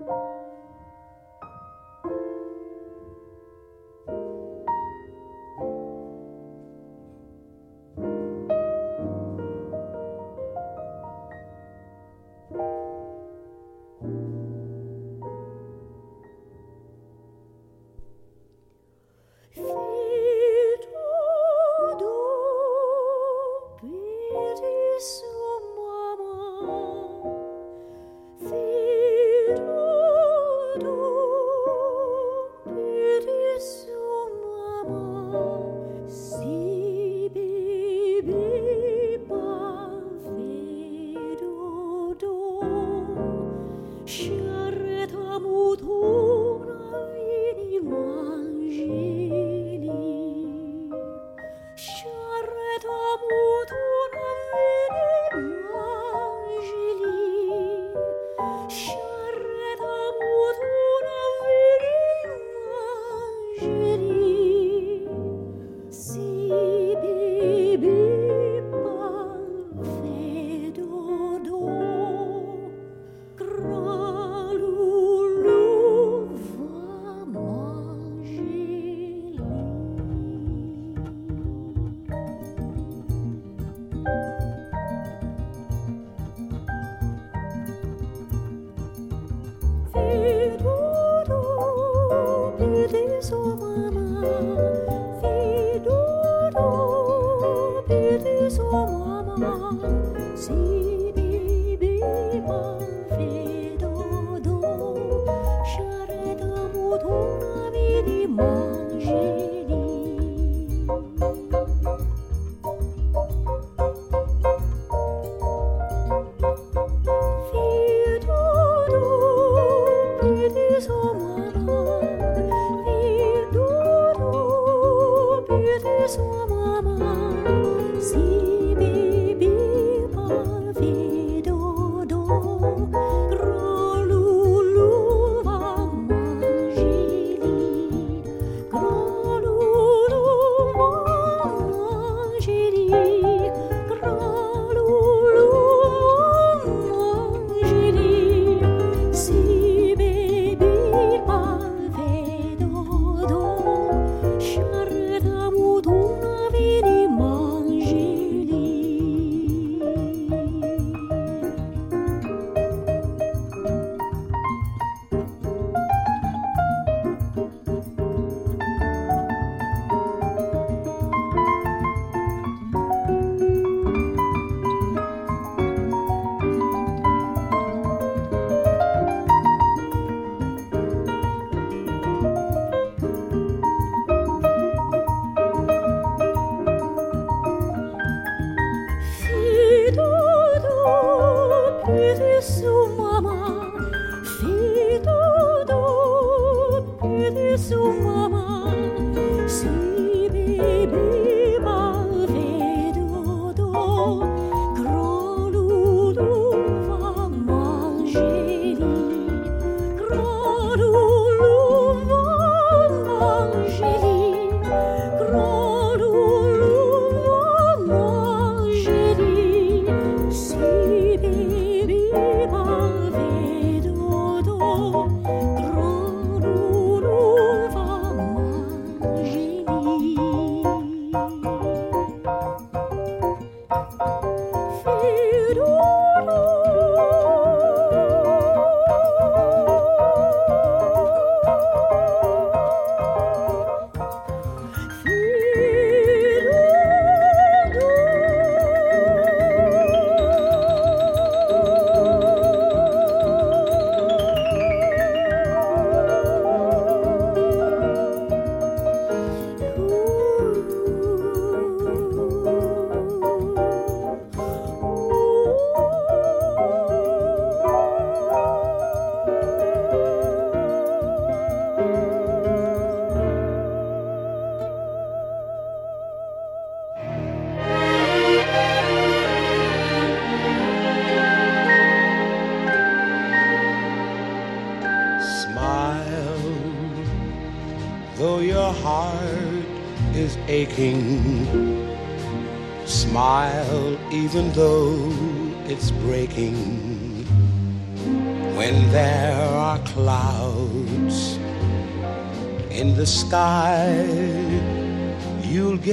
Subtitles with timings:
[0.00, 0.37] even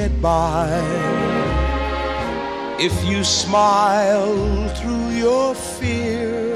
[0.08, 0.70] get by.
[2.80, 6.56] If you smile through your fear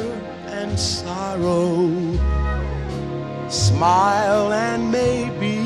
[0.57, 1.89] and sorrow,
[3.49, 5.57] smile and maybe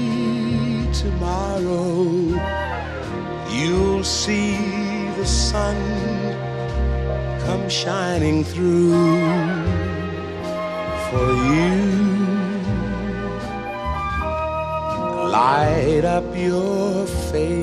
[1.01, 2.03] tomorrow
[3.56, 4.56] you'll see
[5.19, 5.77] the sun
[7.45, 8.94] come shining through
[11.07, 12.03] for you.
[15.38, 17.62] Light up your face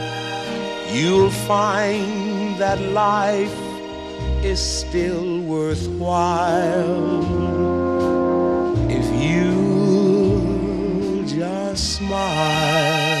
[0.93, 3.55] You'll find that life
[4.43, 7.23] is still worthwhile
[8.89, 13.20] if you just smile.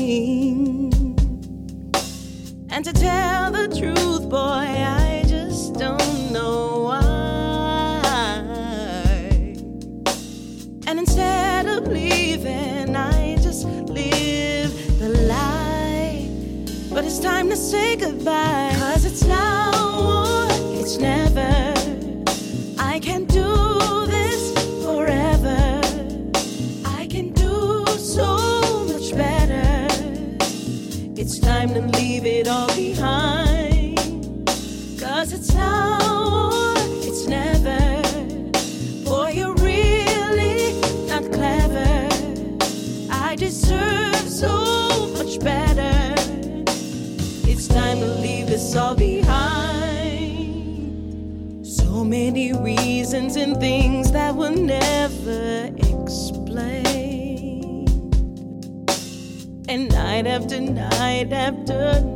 [61.31, 61.63] time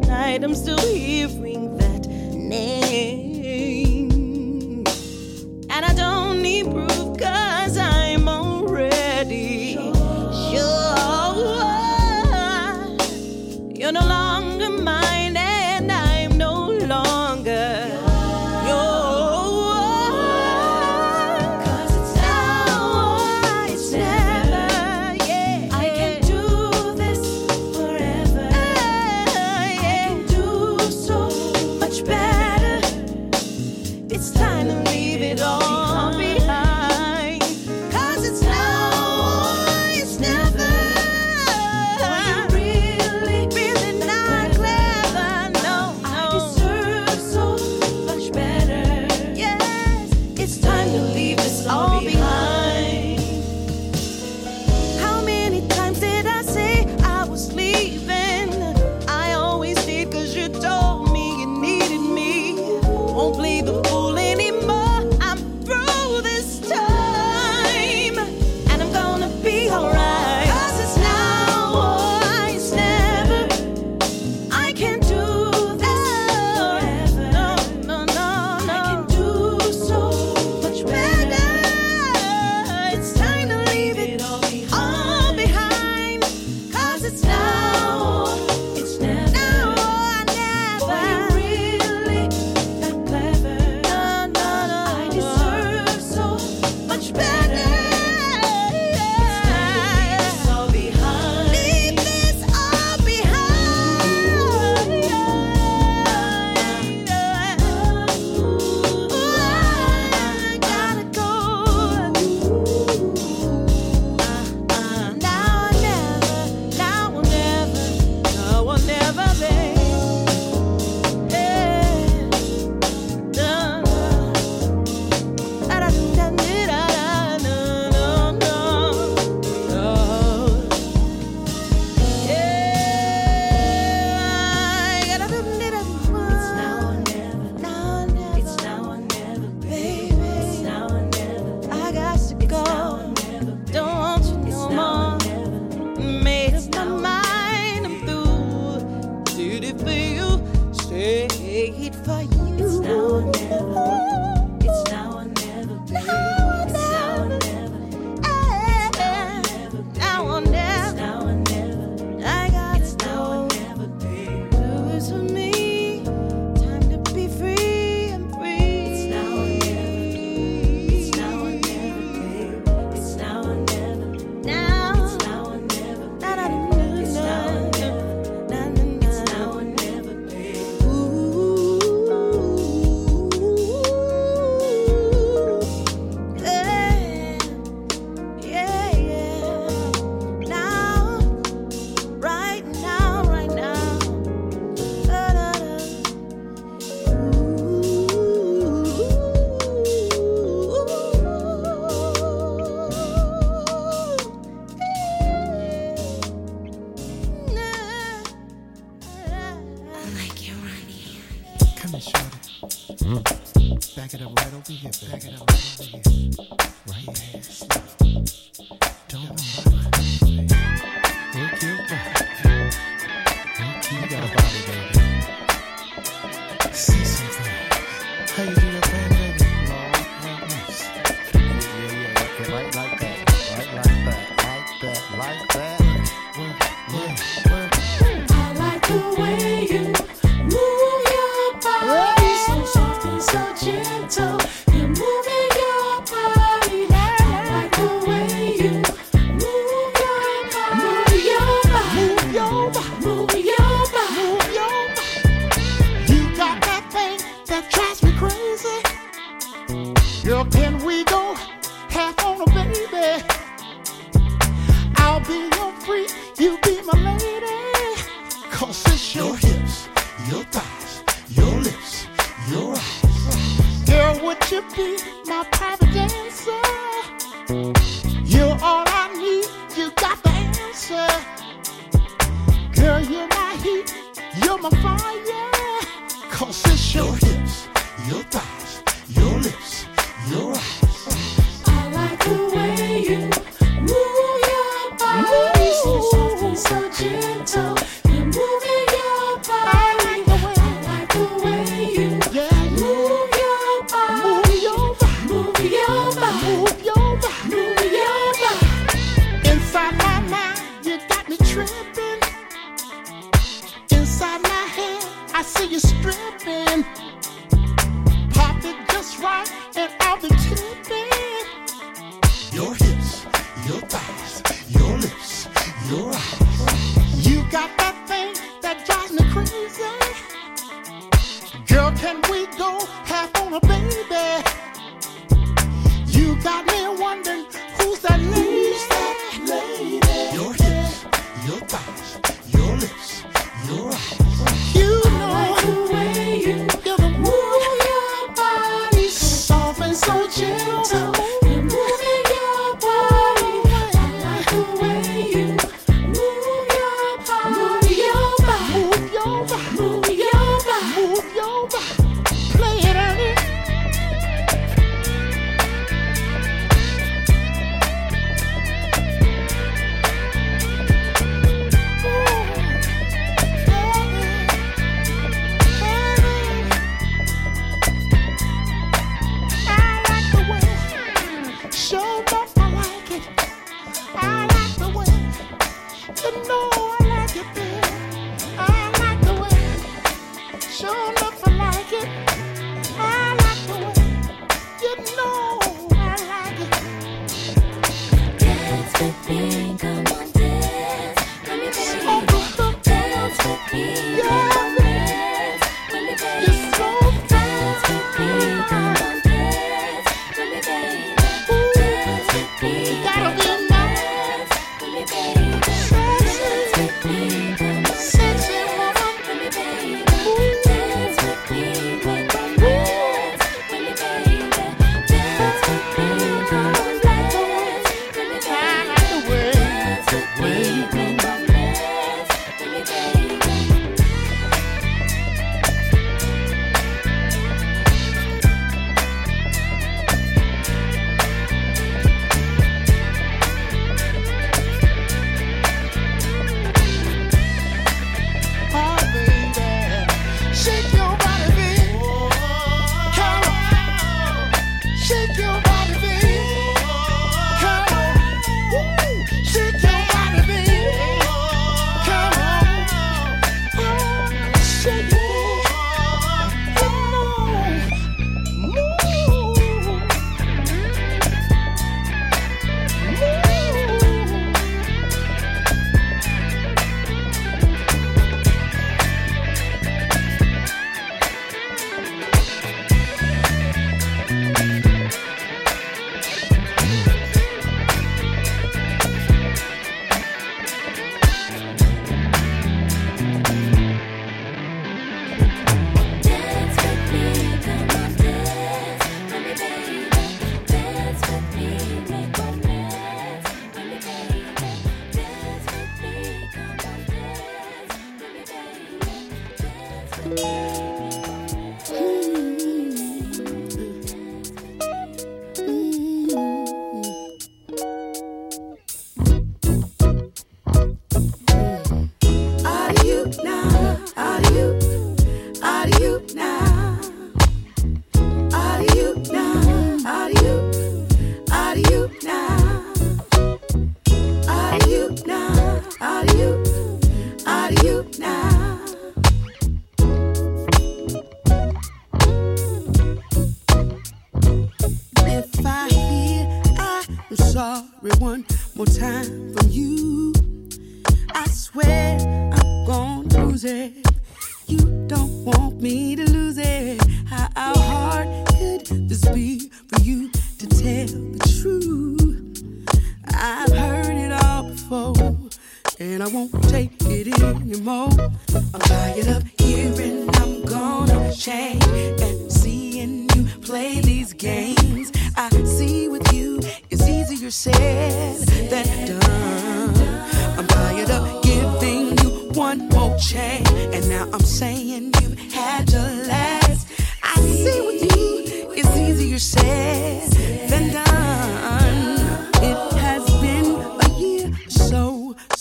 [0.07, 1.34] night, I'm still behind.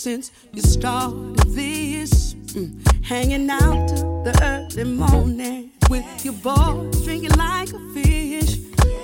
[0.05, 2.35] since you started this.
[2.53, 2.77] Mm.
[3.03, 8.57] Hanging out till the early morning with your boy, drinking like a fish.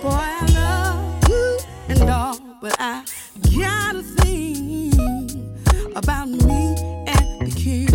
[0.04, 1.58] Boy, I love you
[1.90, 3.04] and all, but I
[3.58, 4.94] got a thing
[5.96, 6.76] about me
[7.16, 7.92] and the kid.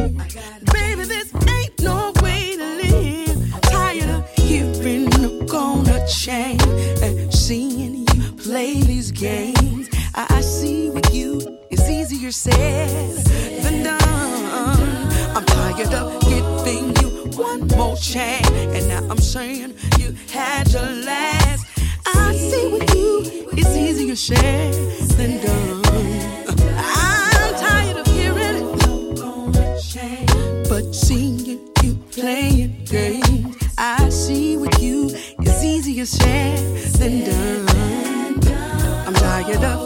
[0.73, 3.61] Baby, this ain't no way to live.
[3.71, 6.61] Tired of hearing I'm gonna change
[7.05, 9.56] and seeing you play these games
[12.27, 14.01] easier said than done.
[14.03, 20.73] Uh, I'm tired of giving you one more chance, and now I'm saying you had
[20.73, 21.67] your last.
[22.07, 24.75] I see with you, it's easier said
[25.17, 25.85] than done.
[26.77, 28.57] I'm tired of hearing
[29.95, 33.57] it, but seeing you playing games.
[33.79, 35.11] I see with you,
[35.41, 36.59] it's easier said
[36.99, 37.69] than done.
[39.07, 39.86] I'm tired of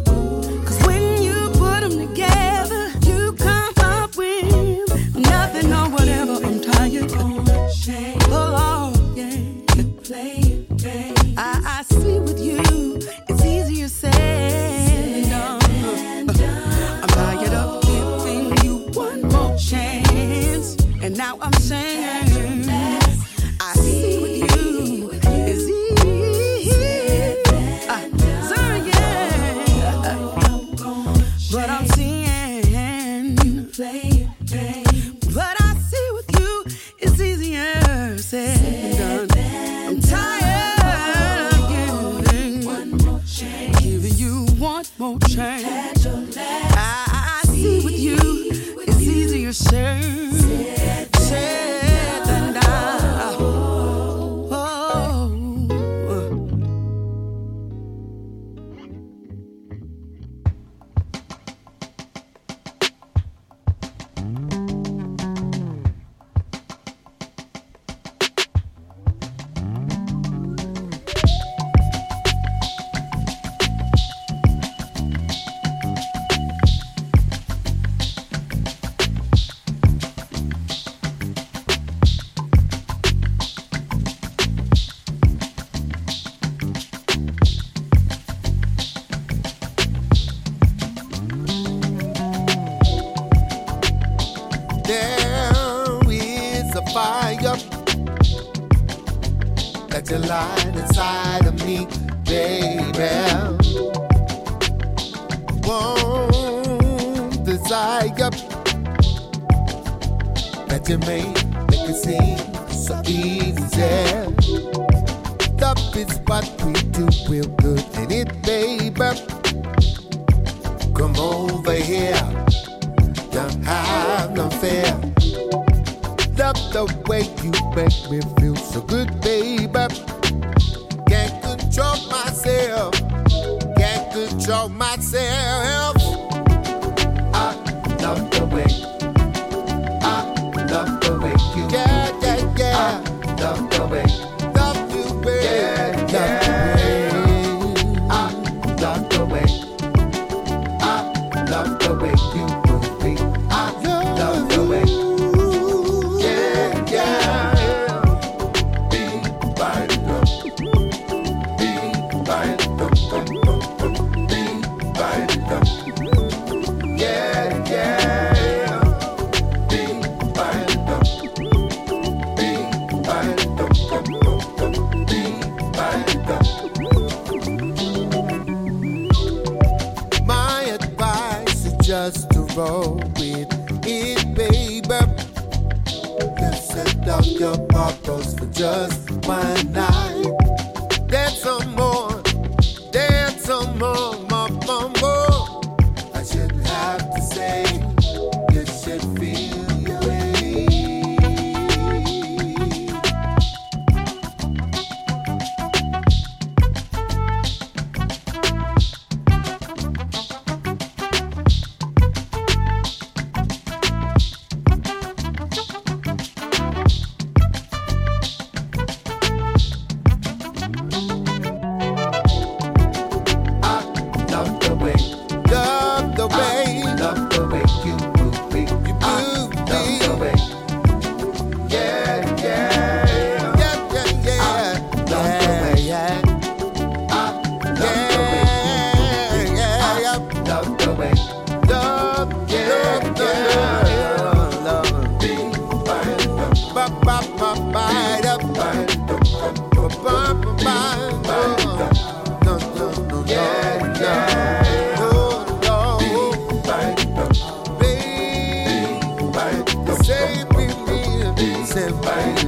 [262.01, 262.40] me,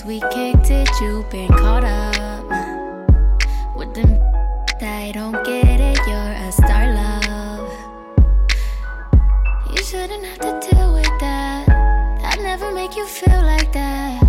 [0.00, 2.44] Since we kicked it, you've been caught up
[3.76, 4.18] with them
[4.80, 5.98] that don't get it.
[6.08, 7.70] You're a star, love.
[9.70, 11.68] You shouldn't have to deal with that.
[11.68, 14.22] I never make you feel like that.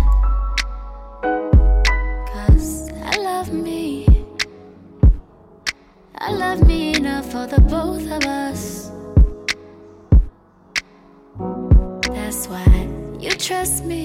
[2.32, 4.26] Cause I love me.
[6.18, 8.90] I love me enough for the both of us.
[12.14, 14.01] That's why you trust me.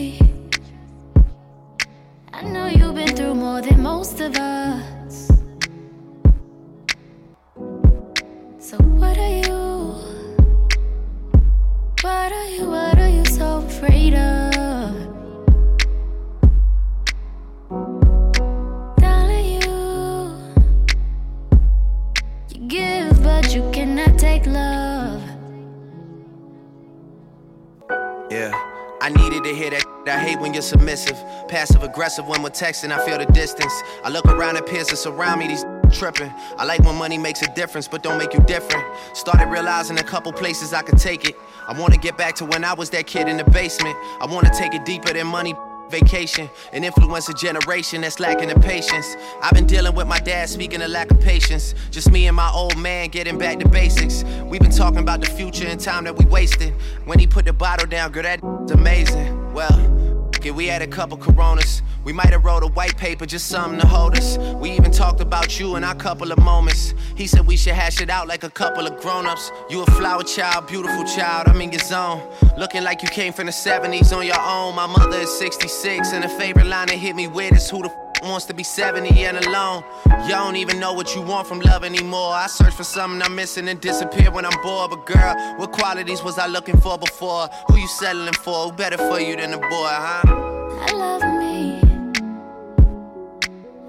[31.97, 33.73] Aggressive when we're texting, I feel the distance.
[34.03, 36.31] I look around at peers that surround me, these tripping.
[36.57, 38.85] I like when money makes a difference, but don't make you different.
[39.13, 41.35] Started realizing a couple places I could take it.
[41.67, 43.95] I wanna get back to when I was that kid in the basement.
[44.21, 45.55] I wanna take it deeper than money
[45.89, 49.15] vacation and influence a generation that's lacking the patience.
[49.41, 51.73] I've been dealing with my dad speaking of lack of patience.
[51.89, 54.23] Just me and my old man getting back to basics.
[54.43, 56.73] We've been talking about the future and time that we wasted.
[57.05, 59.53] When he put the bottle down, girl, that's amazing.
[59.53, 60.06] Well,
[60.45, 61.81] we had a couple coronas.
[62.03, 64.37] We might have wrote a white paper, just something to hold us.
[64.37, 66.93] We even talked about you in our couple of moments.
[67.15, 69.51] He said we should hash it out like a couple of grown-ups.
[69.69, 72.21] You a flower child, beautiful child, I'm in your zone.
[72.57, 74.75] Looking like you came from the 70s on your own.
[74.75, 78.06] My mother is 66, and the favorite line that hit me with is who the
[78.21, 79.83] wants to be 70 and alone.
[80.23, 82.33] You don't even know what you want from love anymore.
[82.33, 84.91] I search for something I'm missing and disappear when I'm bored.
[84.91, 87.49] But girl, what qualities was I looking for before?
[87.67, 88.65] Who you settling for?
[88.65, 90.21] Who better for you than a boy, huh?
[90.25, 91.81] I love me.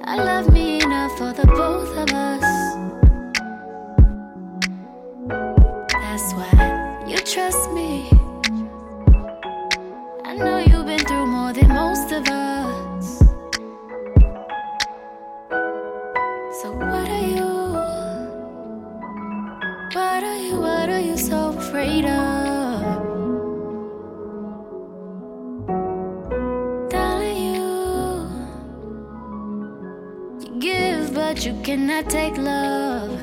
[0.05, 2.43] I love me enough for the both of us.
[5.93, 8.11] That's why you trust me.
[10.25, 12.58] I know you've been through more than most of us.
[21.69, 22.49] You afraid of?
[31.15, 33.18] but you cannot take love.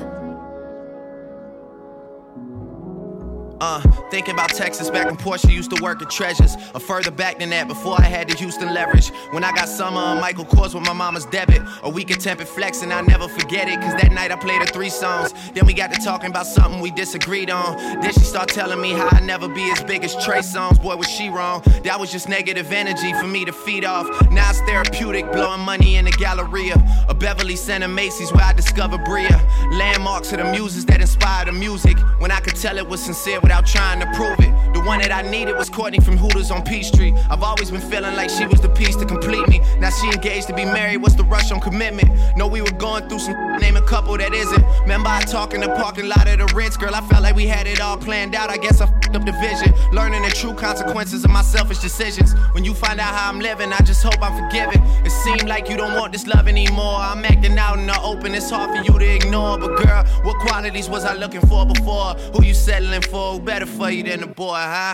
[3.60, 6.56] Uh, thinking about Texas back when Portia used to work at Treasures.
[6.74, 9.08] Or further back than that, before I had the Houston leverage.
[9.30, 11.62] When I got summer on Michael Kors with my mama's debit.
[11.82, 13.80] A week of tempered flex and I'll never forget it.
[13.80, 15.32] Cause that night I played her three songs.
[15.54, 17.76] Then we got to talking about something we disagreed on.
[18.00, 20.82] Then she started telling me how I'd never be as big as Trey Songz.
[20.82, 21.62] Boy, was she wrong.
[21.84, 24.06] That was just negative energy for me to feed off.
[24.30, 26.76] Now it's therapeutic, blowing money in the Galleria.
[27.08, 29.40] A Beverly Center Macy's where I discovered Bria.
[29.72, 31.96] Landmarks of the muses that inspired the music.
[32.18, 34.52] When I could tell it was sincere without trying to prove it.
[34.74, 37.12] The one that I needed was Courtney from Hooters on Peachtree.
[37.30, 39.60] I've always been feeling like she was the piece to complete me.
[39.78, 42.10] Now she engaged to be married, what's the rush on commitment?
[42.36, 44.64] Know we were going through some name a couple that isn't.
[44.82, 47.46] Remember I talk in the parking lot of the Ritz, girl, I felt like we
[47.46, 48.50] had it all planned out.
[48.50, 49.72] I guess I fucked up the vision.
[49.92, 52.32] Learning the true consequences of my selfish decisions.
[52.52, 54.82] When you find out how I'm living, I just hope I'm forgiven.
[55.04, 56.96] It seemed like you don't want this love anymore.
[56.96, 59.58] I'm acting out in the open, it's hard for you to ignore.
[59.58, 62.14] But girl, what qualities was I looking for before?
[62.34, 63.32] Who you settling for?
[63.32, 64.92] Who better for you than a boy, huh?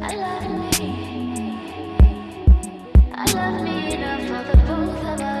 [0.00, 1.08] I love me.
[3.12, 5.37] I love me enough for the both of us.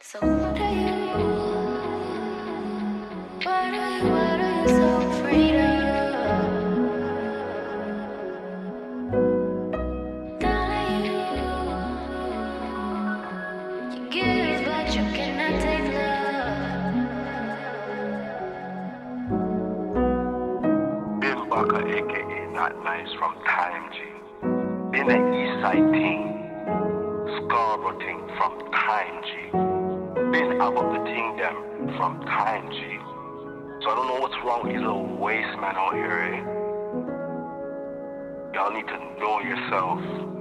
[0.00, 0.88] So what are you?
[3.42, 4.17] What are you?
[22.76, 23.98] Nice from Time G.
[24.92, 26.20] Been an Eastside team,
[27.46, 29.78] Scarborough team from Time G.
[30.58, 31.04] carve up the
[31.38, 32.98] them from time, G.
[33.82, 36.40] So I don't know what's wrong with these little waste men out here, eh?
[38.54, 40.37] Y'all need to know yourself.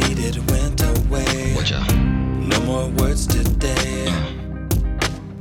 [0.00, 1.54] Needed went away.
[1.56, 1.94] Watch out.
[2.52, 4.06] No more words today.
[4.06, 4.32] Uh-huh.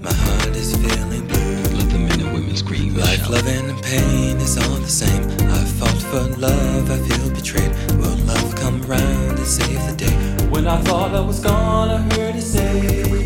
[0.02, 1.64] My heart is feeling blue.
[1.78, 2.96] Let the men and women scream.
[2.96, 5.24] Life, love, and pain is all the same.
[5.60, 7.72] I fought for love, I feel betrayed.
[8.00, 10.16] Will love come round and save the day?
[10.50, 13.25] When I thought I was gone, I heard it say,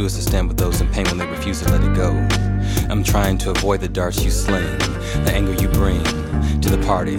[0.00, 2.10] do is to stand with those in pain when they refuse to let it go.
[2.90, 4.78] I'm trying to avoid the darts you sling,
[5.24, 6.02] the anger you bring
[6.62, 7.16] to the party,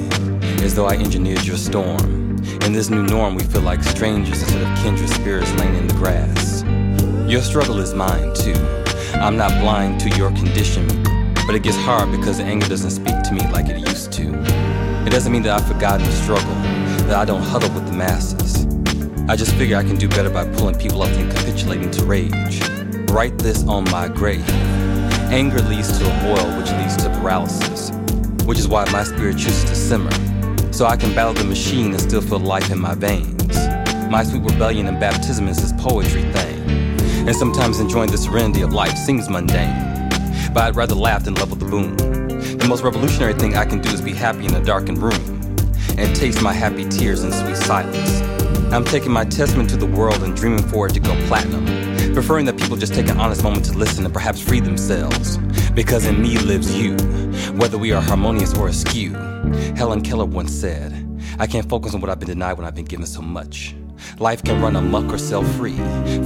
[0.64, 2.42] as though I engineered your storm.
[2.66, 5.94] In this new norm, we feel like strangers instead of kindred spirits laying in the
[5.94, 6.64] grass.
[7.30, 8.56] Your struggle is mine too.
[9.14, 10.88] I'm not blind to your condition,
[11.46, 14.34] but it gets hard because the anger doesn't speak to me like it used to.
[15.06, 16.56] It doesn't mean that I've forgotten the struggle,
[17.06, 18.66] that I don't huddle with the masses.
[19.30, 22.71] I just figure I can do better by pulling people up and capitulating to rage.
[23.12, 24.50] Write this on my grave.
[25.32, 27.92] Anger leads to a boil, which leads to paralysis,
[28.46, 30.12] which is why my spirit chooses to simmer,
[30.72, 33.54] so I can battle the machine and still feel life in my veins.
[34.10, 36.70] My sweet rebellion and baptism is this poetry thing,
[37.28, 40.10] and sometimes enjoying the serenity of life seems mundane,
[40.54, 41.98] but I'd rather laugh than level the boom.
[41.98, 45.42] The most revolutionary thing I can do is be happy in a darkened room
[45.98, 48.22] and taste my happy tears in sweet silence.
[48.72, 51.81] I'm taking my testament to the world and dreaming for it to go platinum.
[52.14, 55.38] Preferring that people just take an honest moment to listen and perhaps free themselves.
[55.74, 56.98] Because in me lives you,
[57.56, 59.14] whether we are harmonious or askew.
[59.76, 60.94] Helen Keller once said,
[61.40, 63.76] I can't focus on what I've been denied when I've been given so much.
[64.20, 65.78] Life can run amok or sell free.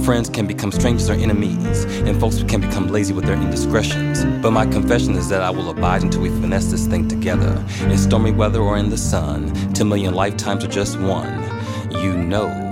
[0.04, 4.24] Friends can become strangers or enemies, and folks can become lazy with their indiscretions.
[4.42, 7.64] But my confession is that I will abide until we finesse this thing together.
[7.82, 11.44] In stormy weather or in the sun, ten million lifetimes or just one.
[12.02, 12.65] You know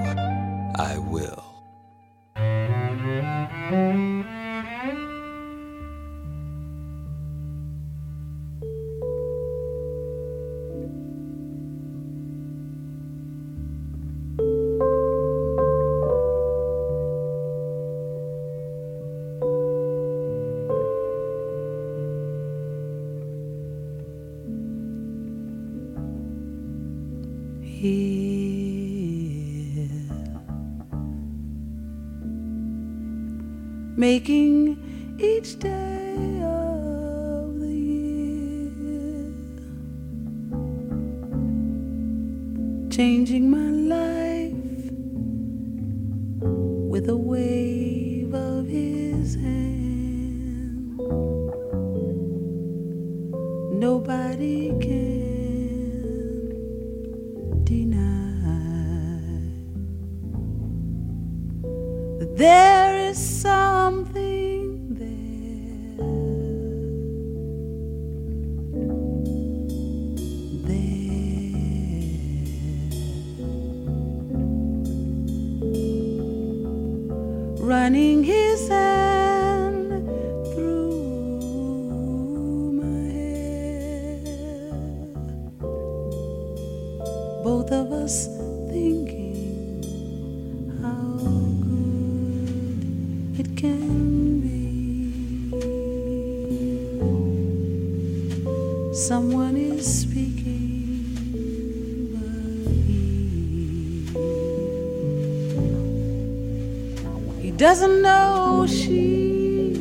[107.64, 109.80] doesn't know she's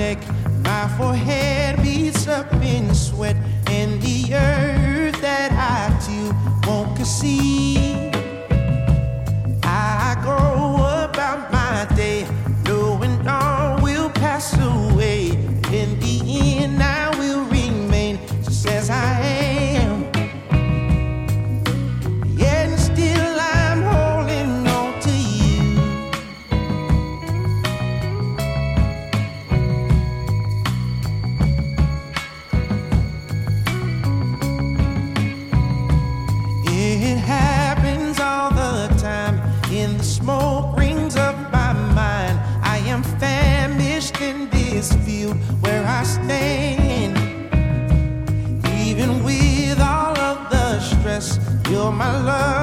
[0.09, 0.38] make
[51.91, 52.58] my love.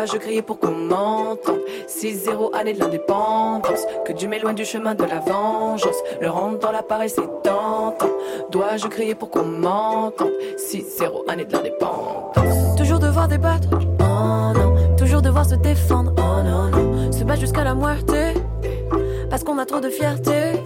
[0.00, 1.60] Dois-je criais pour qu'on m'entende.
[1.86, 3.84] 6-0 année de l'indépendance.
[4.06, 5.98] Que Dieu m'éloigne du chemin de la vengeance.
[6.22, 7.28] Le rendre dans la paresse est.
[8.50, 10.30] Dois-je crier pour qu'on m'entende?
[10.56, 12.76] 6-0 année de l'indépendance.
[12.78, 14.96] Toujours devoir débattre, oh non.
[14.96, 17.12] Toujours devoir se défendre, oh non, non.
[17.12, 18.32] Se battre jusqu'à la moitié.
[19.28, 20.62] Parce qu'on a trop de fierté.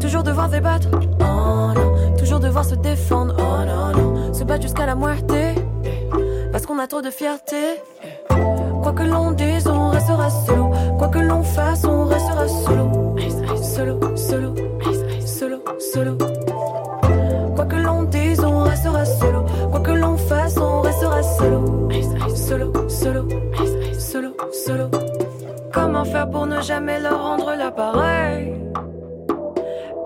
[0.00, 0.88] Toujours devoir débattre,
[1.20, 2.16] oh non.
[2.16, 4.32] Toujours devoir se défendre, oh non, non.
[4.32, 5.52] Se battre jusqu'à la moitié
[6.58, 7.80] parce qu'on a trop de fierté.
[8.88, 10.70] Quoi que l'on dise, on restera solo.
[10.96, 13.16] Quoi que l'on fasse, on restera solo.
[13.62, 14.54] Solo, solo,
[15.26, 16.16] solo, solo.
[17.54, 19.44] Quoi que l'on dise, on restera solo.
[19.70, 21.90] Quoi que l'on fasse, on restera solo.
[22.34, 23.28] Solo, solo,
[23.98, 24.88] solo, solo.
[25.70, 28.54] Comment faire pour ne jamais leur rendre l'appareil?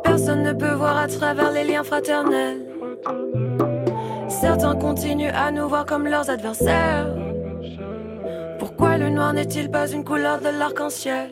[0.03, 2.67] Personne ne peut voir à travers les liens fraternels.
[4.27, 7.22] Certains continuent à nous voir comme leurs adversaires.
[8.83, 11.31] Pourquoi le noir n'est-il pas une couleur de l'arc-en-ciel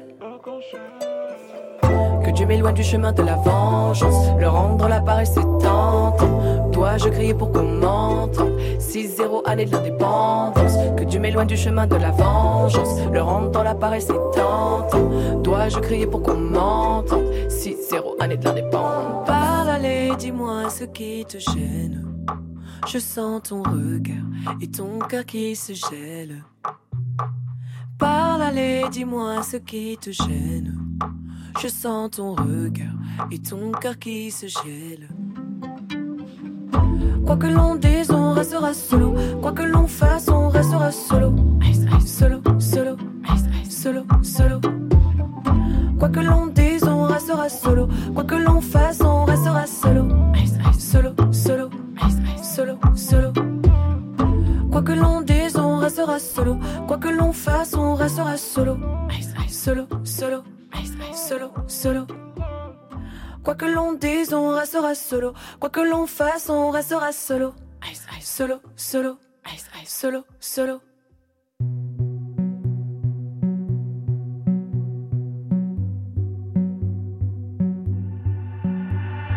[2.24, 6.70] Que Dieu m'éloigne du chemin de la vengeance, le rendre l'appareil c'est tentant.
[6.70, 10.76] Dois-je crier pour qu'on m'entende 6-0 année de l'indépendance.
[10.96, 15.10] Que Dieu m'éloigne du chemin de la vengeance, le rendre dans l'appareil c'est tentant.
[15.42, 19.26] Dois-je crier pour qu'on m'entende 6-0 année de l'indépendance.
[19.26, 22.06] Parle, allez, dis-moi ce qui te gêne.
[22.86, 26.44] Je sens ton regard et ton cœur qui se gèle.
[28.00, 30.74] Parle, allez, dis-moi ce qui te gêne.
[31.60, 32.94] Je sens ton regard
[33.30, 35.08] et ton cœur qui se gèle.
[37.26, 39.14] Quoi que l'on dise, on restera solo.
[39.42, 41.34] Quoi que l'on fasse, on restera solo.
[42.06, 42.96] Solo, solo,
[43.68, 44.60] solo, solo.
[45.98, 47.86] Quoi que l'on dise, on restera solo.
[48.14, 50.08] Quoi que l'on fasse, on restera solo.
[50.78, 51.68] Solo, solo,
[52.42, 53.32] solo, solo.
[54.70, 55.49] Quoi que l'on dise,
[55.80, 56.58] restera solo.
[56.86, 58.78] Quoi que l'on fasse, on restera solo.
[59.48, 60.44] Solo, solo,
[61.14, 62.06] solo, solo.
[63.42, 65.34] Quoi que l'on dise, on restera solo.
[65.58, 67.54] Quoi que l'on fasse, on restera solo.
[68.20, 69.18] Solo, solo,
[69.86, 70.80] solo, solo.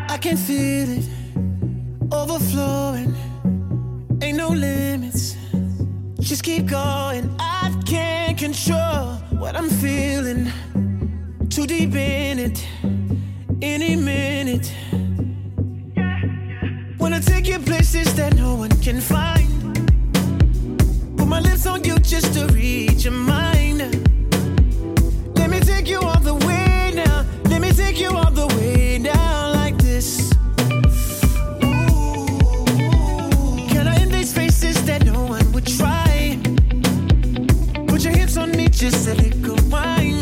[0.10, 1.06] I can feel it
[2.12, 3.16] overflowing.
[4.22, 5.43] Ain't no limits.
[6.24, 7.36] Just keep going.
[7.38, 10.50] I can't control what I'm feeling.
[11.50, 12.66] Too deep in it.
[13.62, 14.74] Any minute.
[16.98, 19.76] Wanna take you places that no one can find.
[21.18, 23.80] Put my lips on you just to reach your mind.
[25.36, 26.53] Let me take you all the way.
[38.84, 40.13] just a little wine.